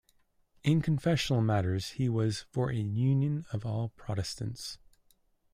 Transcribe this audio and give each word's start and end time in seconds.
In 0.63 0.81
confessional 0.81 1.43
matters 1.43 1.89
he 1.89 2.09
was 2.09 2.41
for 2.49 2.71
a 2.71 2.75
union 2.75 3.45
of 3.53 3.67
all 3.67 3.89
Protestants. 3.89 4.79